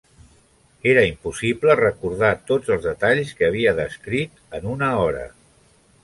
Era 0.91 1.01
impossible 1.09 1.75
recordar 1.79 2.31
tots 2.51 2.71
els 2.75 2.87
detalls 2.87 3.33
que 3.41 3.47
havia 3.49 3.75
descrit 3.81 4.41
en 4.61 4.65
una 4.73 4.89
hora. 5.03 5.27